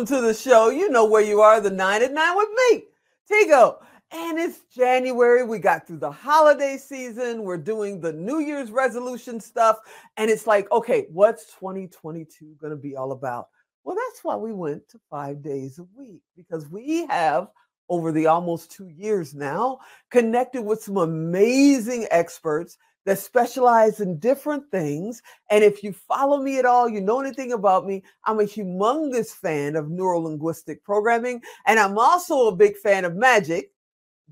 [0.00, 0.70] Welcome to the show.
[0.70, 2.84] You know where you are, the nine at nine with me,
[3.30, 3.82] Tigo.
[4.10, 5.44] And it's January.
[5.44, 7.42] We got through the holiday season.
[7.42, 9.76] We're doing the New Year's resolution stuff.
[10.16, 13.48] And it's like, okay, what's 2022 going to be all about?
[13.84, 17.48] Well, that's why we went to five days a week because we have,
[17.90, 19.80] over the almost two years now,
[20.10, 25.22] connected with some amazing experts that specialize in different things.
[25.50, 29.30] And if you follow me at all, you know anything about me, I'm a humongous
[29.30, 31.42] fan of neurolinguistic programming.
[31.66, 33.72] And I'm also a big fan of magic.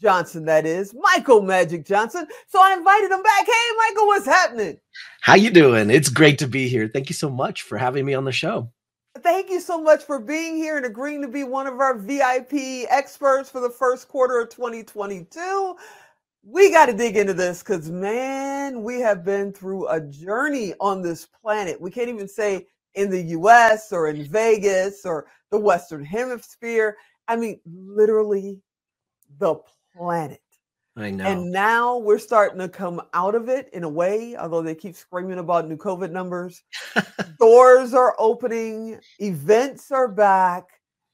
[0.00, 2.26] Johnson, that is Michael Magic Johnson.
[2.48, 3.46] So I invited him back.
[3.46, 4.78] Hey, Michael, what's happening?
[5.20, 5.88] How you doing?
[5.90, 6.88] It's great to be here.
[6.88, 8.70] Thank you so much for having me on the show.
[9.22, 12.86] Thank you so much for being here and agreeing to be one of our VIP
[12.90, 15.76] experts for the first quarter of 2022
[16.46, 21.00] we got to dig into this because, man, we have been through a journey on
[21.00, 21.80] this planet.
[21.80, 26.96] We can't even say in the US or in Vegas or the Western Hemisphere.
[27.28, 28.58] I mean, literally
[29.38, 29.56] the
[29.96, 30.40] planet.
[30.96, 31.24] I know.
[31.24, 34.94] And now we're starting to come out of it in a way, although they keep
[34.94, 36.62] screaming about new COVID numbers.
[37.40, 40.64] Doors are opening, events are back,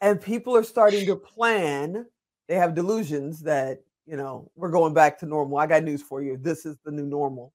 [0.00, 2.06] and people are starting to plan.
[2.46, 5.58] They have delusions that you know, we're going back to normal.
[5.58, 6.36] I got news for you.
[6.36, 7.52] This is the new normal.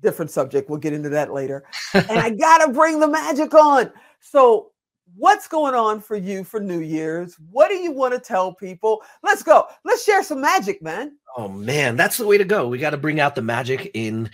[0.00, 0.68] Different subject.
[0.68, 1.64] We'll get into that later.
[1.94, 3.92] and I got to bring the magic on.
[4.20, 4.70] So,
[5.16, 7.36] what's going on for you for New Year's?
[7.50, 9.02] What do you want to tell people?
[9.22, 9.66] Let's go.
[9.84, 11.16] Let's share some magic, man.
[11.34, 12.68] Oh man, that's the way to go.
[12.68, 14.30] We got to bring out the magic in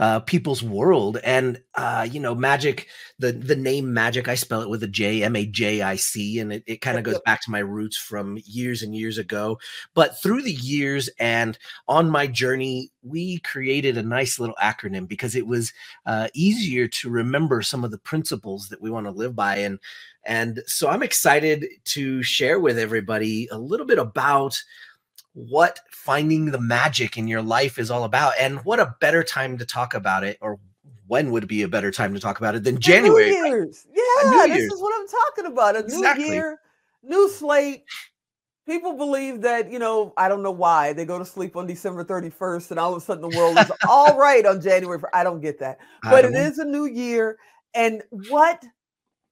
[0.00, 2.88] uh, people's world, and uh, you know, magic.
[3.20, 6.40] The the name magic, I spell it with a J, M A J I C,
[6.40, 9.58] and it, it kind of goes back to my roots from years and years ago.
[9.94, 15.36] But through the years and on my journey, we created a nice little acronym because
[15.36, 15.72] it was
[16.06, 19.78] uh, easier to remember some of the principles that we want to live by, and
[20.24, 24.60] and so I'm excited to share with everybody a little bit about
[25.34, 28.34] what finding the magic in your life is all about.
[28.38, 30.58] And what a better time to talk about it, or
[31.06, 33.30] when would be a better time to talk about it than January?
[33.30, 33.86] New Year's.
[33.88, 33.96] Right?
[34.24, 34.72] Yeah, New this Year's.
[34.72, 35.76] is what I'm talking about.
[35.76, 36.24] A exactly.
[36.24, 36.60] new year,
[37.02, 37.84] new slate.
[38.66, 42.04] People believe that, you know, I don't know why they go to sleep on December
[42.04, 45.00] 31st and all of a sudden the world is all right on January.
[45.12, 45.78] I don't get that.
[46.04, 47.38] But it is a new year.
[47.74, 48.62] And what,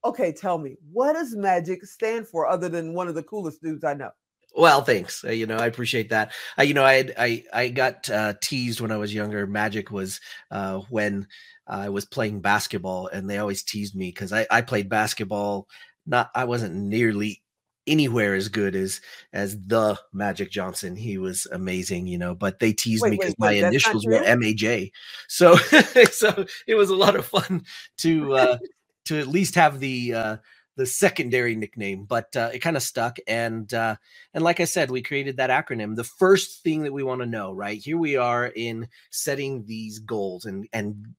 [0.04, 3.84] okay, tell me, what does magic stand for other than one of the coolest dudes
[3.84, 4.10] I know?
[4.56, 5.24] Well, thanks.
[5.24, 6.32] Uh, you know, I appreciate that.
[6.58, 9.46] Uh, you know, I had, I I got uh, teased when I was younger.
[9.46, 10.20] Magic was
[10.50, 11.26] uh, when
[11.66, 15.68] I was playing basketball, and they always teased me because I I played basketball.
[16.06, 17.42] Not I wasn't nearly
[17.88, 19.00] anywhere as good as
[19.32, 20.96] as the Magic Johnson.
[20.96, 22.34] He was amazing, you know.
[22.34, 24.92] But they teased wait, me because my initials were MAJ.
[25.28, 25.56] So
[26.10, 27.64] so it was a lot of fun
[27.98, 28.58] to uh,
[29.06, 30.36] to at least have the uh,
[30.78, 33.18] the secondary nickname, but uh, it kind of stuck.
[33.26, 33.96] And uh,
[34.32, 35.96] and like I said, we created that acronym.
[35.96, 39.98] The first thing that we want to know, right here, we are in setting these
[39.98, 41.14] goals and and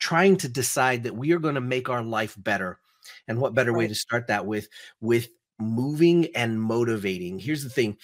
[0.00, 2.80] trying to decide that we are going to make our life better.
[3.28, 3.78] And what better right.
[3.78, 4.68] way to start that with
[5.00, 5.28] with
[5.60, 7.38] moving and motivating?
[7.38, 7.96] Here's the thing.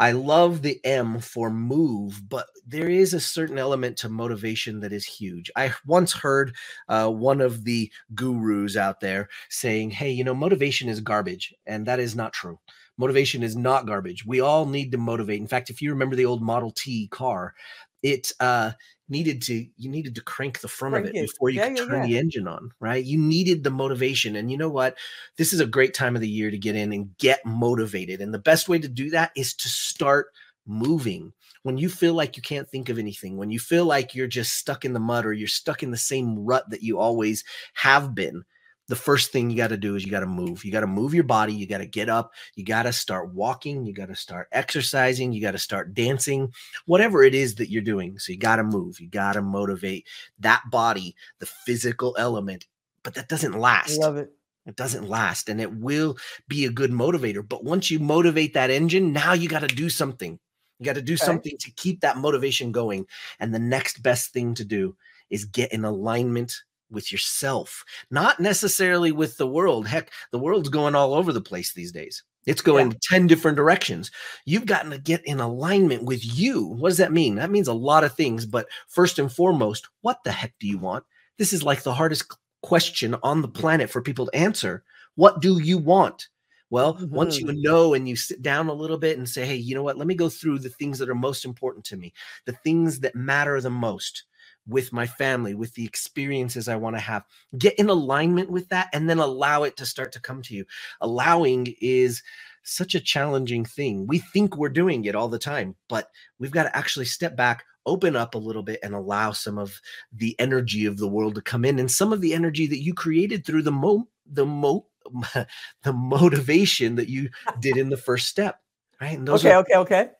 [0.00, 4.94] I love the M for move, but there is a certain element to motivation that
[4.94, 5.50] is huge.
[5.56, 6.56] I once heard
[6.88, 11.54] uh, one of the gurus out there saying, Hey, you know, motivation is garbage.
[11.66, 12.58] And that is not true.
[12.96, 14.24] Motivation is not garbage.
[14.24, 15.40] We all need to motivate.
[15.40, 17.54] In fact, if you remember the old Model T car,
[18.02, 18.72] it uh,
[19.10, 21.68] needed to you needed to crank the front crank of it, it, before you yeah,
[21.68, 22.06] could yeah, turn yeah.
[22.06, 23.04] the engine on right?
[23.04, 24.96] You needed the motivation and you know what?
[25.36, 28.32] This is a great time of the year to get in and get motivated and
[28.32, 30.28] the best way to do that is to start
[30.66, 31.32] moving.
[31.62, 34.54] When you feel like you can't think of anything when you feel like you're just
[34.54, 38.14] stuck in the mud or you're stuck in the same rut that you always have
[38.14, 38.44] been
[38.90, 40.64] the first thing you got to do is you got to move.
[40.64, 41.54] You got to move your body.
[41.54, 42.32] You got to get up.
[42.56, 43.86] You got to start walking.
[43.86, 45.32] You got to start exercising.
[45.32, 46.52] You got to start dancing,
[46.86, 48.18] whatever it is that you're doing.
[48.18, 48.98] So you got to move.
[48.98, 50.08] You got to motivate
[50.40, 52.66] that body, the physical element.
[53.04, 53.92] But that doesn't last.
[53.92, 54.32] I love it.
[54.66, 56.16] It doesn't last and it will
[56.48, 57.48] be a good motivator.
[57.48, 60.38] But once you motivate that engine, now you got to do something.
[60.80, 61.24] You got to do okay.
[61.24, 63.06] something to keep that motivation going.
[63.38, 64.96] And the next best thing to do
[65.30, 66.54] is get in alignment
[66.90, 69.86] with yourself, not necessarily with the world.
[69.86, 72.22] Heck, the world's going all over the place these days.
[72.46, 72.98] It's going yeah.
[73.02, 74.10] 10 different directions.
[74.46, 76.64] You've gotten to get in alignment with you.
[76.64, 77.34] What does that mean?
[77.34, 78.46] That means a lot of things.
[78.46, 81.04] But first and foremost, what the heck do you want?
[81.38, 84.84] This is like the hardest question on the planet for people to answer.
[85.16, 86.28] What do you want?
[86.70, 87.14] Well, mm-hmm.
[87.14, 87.62] once you mm-hmm.
[87.62, 89.98] know and you sit down a little bit and say, hey, you know what?
[89.98, 92.12] Let me go through the things that are most important to me,
[92.46, 94.24] the things that matter the most
[94.66, 97.24] with my family, with the experiences I want to have.
[97.58, 100.64] Get in alignment with that and then allow it to start to come to you.
[101.00, 102.22] Allowing is
[102.62, 104.06] such a challenging thing.
[104.06, 107.64] We think we're doing it all the time, but we've got to actually step back,
[107.86, 109.80] open up a little bit, and allow some of
[110.12, 112.94] the energy of the world to come in and some of the energy that you
[112.94, 114.86] created through the mo the mo
[115.82, 117.30] the motivation that you
[117.60, 118.60] did in the first step.
[119.00, 119.16] Right.
[119.16, 120.10] And those okay, are, okay, okay.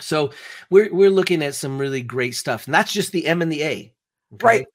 [0.00, 0.32] So
[0.70, 3.62] we're we're looking at some really great stuff, and that's just the M and the
[3.62, 3.92] A.
[4.34, 4.46] Okay?
[4.46, 4.66] Right.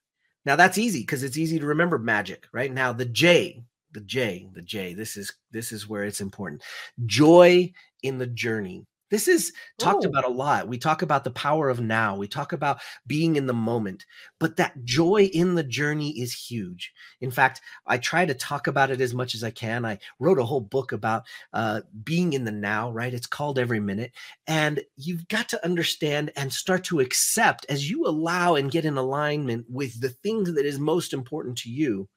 [0.45, 2.47] Now that's easy because it's easy to remember magic.
[2.51, 4.93] Right now, the J, the J, the J.
[4.93, 6.63] This is this is where it's important.
[7.05, 7.71] Joy
[8.01, 8.85] in the journey.
[9.09, 10.09] This is talked oh.
[10.09, 10.67] about a lot.
[10.67, 12.15] We talk about the power of now.
[12.15, 14.05] We talk about being in the moment,
[14.39, 16.91] but that joy in the journey is huge.
[17.21, 19.85] In fact, I try to talk about it as much as I can.
[19.85, 21.23] I wrote a whole book about
[21.53, 23.13] uh, being in the now, right?
[23.13, 24.13] It's called Every Minute.
[24.47, 28.97] And you've got to understand and start to accept as you allow and get in
[28.97, 32.07] alignment with the things that is most important to you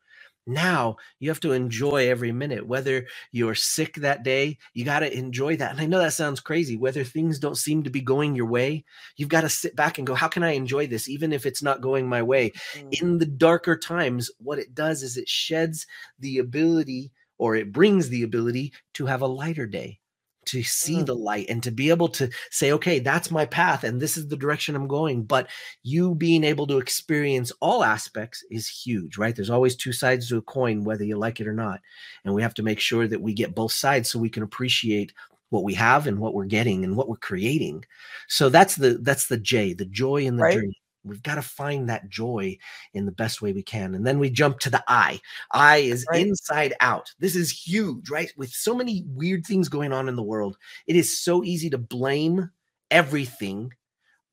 [0.46, 5.16] now you have to enjoy every minute whether you're sick that day you got to
[5.16, 8.34] enjoy that and i know that sounds crazy whether things don't seem to be going
[8.34, 8.84] your way
[9.16, 11.62] you've got to sit back and go how can i enjoy this even if it's
[11.62, 12.88] not going my way mm-hmm.
[12.92, 15.86] in the darker times what it does is it sheds
[16.20, 19.98] the ability or it brings the ability to have a lighter day
[20.46, 21.06] to see mm.
[21.06, 24.28] the light and to be able to say, okay, that's my path and this is
[24.28, 25.24] the direction I'm going.
[25.24, 25.48] But
[25.82, 29.34] you being able to experience all aspects is huge, right?
[29.34, 31.80] There's always two sides to a coin, whether you like it or not.
[32.24, 35.12] And we have to make sure that we get both sides so we can appreciate
[35.50, 37.84] what we have and what we're getting and what we're creating.
[38.28, 40.54] So that's the that's the J, the joy in the right.
[40.54, 40.80] journey.
[41.06, 42.58] We've got to find that joy
[42.92, 43.94] in the best way we can.
[43.94, 45.20] And then we jump to the I.
[45.52, 46.26] I is right.
[46.26, 47.12] inside out.
[47.18, 48.32] This is huge, right?
[48.36, 50.56] With so many weird things going on in the world,
[50.86, 52.50] it is so easy to blame
[52.90, 53.72] everything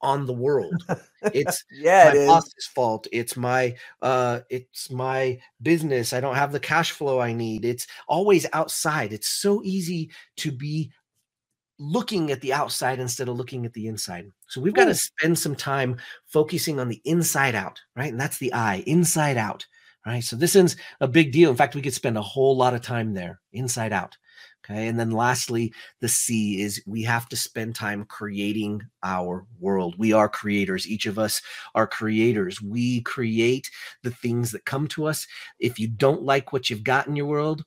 [0.01, 0.83] on the world.
[1.33, 3.07] It's yeah, my boss's fault.
[3.13, 6.11] It's my uh it's my business.
[6.11, 7.63] I don't have the cash flow I need.
[7.63, 9.13] It's always outside.
[9.13, 10.91] It's so easy to be
[11.79, 14.31] looking at the outside instead of looking at the inside.
[14.47, 15.97] So we've got to spend some time
[16.27, 18.11] focusing on the inside out, right?
[18.11, 19.65] And that's the I, inside out,
[20.05, 20.23] right?
[20.23, 21.49] So this is a big deal.
[21.49, 24.15] In fact, we could spend a whole lot of time there, inside out.
[24.65, 24.87] Okay.
[24.87, 29.95] And then lastly, the C is we have to spend time creating our world.
[29.97, 30.87] We are creators.
[30.87, 31.41] Each of us
[31.75, 32.61] are creators.
[32.61, 33.69] We create
[34.03, 35.27] the things that come to us.
[35.59, 37.65] If you don't like what you've got in your world,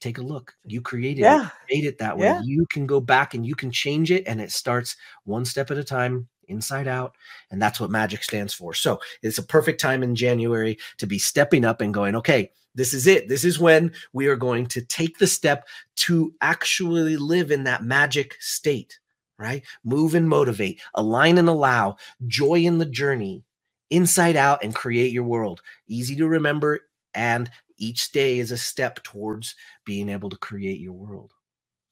[0.00, 0.54] take a look.
[0.64, 1.46] You created yeah.
[1.46, 2.26] it, made it that way.
[2.26, 2.40] Yeah.
[2.42, 5.78] You can go back and you can change it, and it starts one step at
[5.78, 7.16] a time, inside out.
[7.50, 8.74] And that's what magic stands for.
[8.74, 12.94] So it's a perfect time in January to be stepping up and going, okay, this
[12.94, 13.28] is it.
[13.28, 15.66] This is when we are going to take the step
[15.96, 18.98] to actually live in that magic state,
[19.38, 19.64] right?
[19.84, 21.96] Move and motivate, align and allow,
[22.26, 23.42] joy in the journey,
[23.90, 25.60] inside out, and create your world.
[25.88, 26.80] Easy to remember
[27.14, 29.54] and each day is a step towards
[29.84, 31.32] being able to create your world.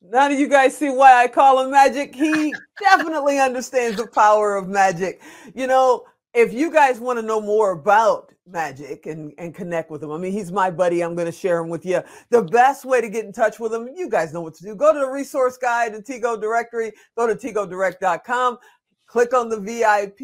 [0.02, 2.14] Now do you guys see why I call him magic?
[2.14, 5.20] He definitely understands the power of magic.
[5.54, 10.02] You know, if you guys want to know more about magic and, and connect with
[10.02, 11.02] him, I mean, he's my buddy.
[11.02, 12.02] I'm going to share him with you.
[12.30, 14.74] The best way to get in touch with him, you guys know what to do.
[14.74, 18.58] Go to the resource guide and Tigo directory, go to tigodirect.com,
[19.06, 20.20] click on the VIP,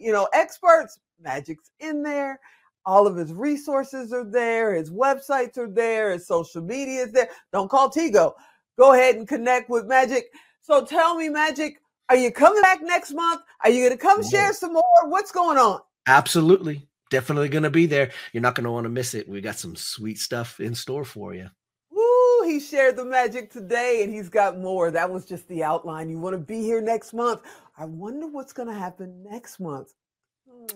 [0.00, 2.40] you know, experts, magic's in there.
[2.84, 4.74] All of his resources are there.
[4.74, 6.12] His websites are there.
[6.12, 7.28] His social media is there.
[7.52, 8.32] Don't call Tigo.
[8.78, 10.24] Go ahead and connect with Magic.
[10.62, 13.42] So tell me, Magic, are you coming back next month?
[13.62, 14.82] Are you going to come share some more?
[15.04, 15.80] What's going on?
[16.06, 16.88] Absolutely.
[17.10, 18.10] Definitely going to be there.
[18.32, 19.28] You're not going to want to miss it.
[19.28, 21.48] We got some sweet stuff in store for you.
[21.90, 24.90] Woo, he shared the magic today and he's got more.
[24.90, 26.08] That was just the outline.
[26.08, 27.42] You want to be here next month.
[27.76, 29.92] I wonder what's going to happen next month.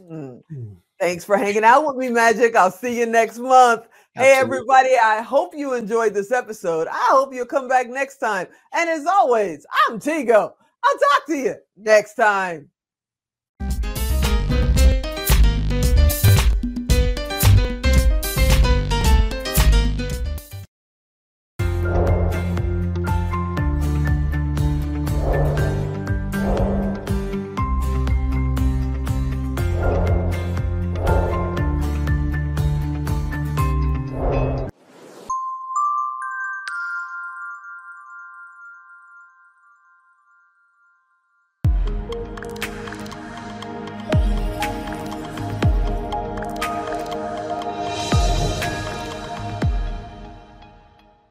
[0.08, 0.36] Hmm.
[0.48, 0.72] hmm.
[0.98, 2.56] Thanks for hanging out with me, Magic.
[2.56, 3.86] I'll see you next month.
[4.16, 4.34] Absolutely.
[4.34, 4.96] Hey, everybody.
[5.02, 6.88] I hope you enjoyed this episode.
[6.88, 8.46] I hope you'll come back next time.
[8.72, 10.52] And as always, I'm Tigo.
[10.84, 12.70] I'll talk to you next time.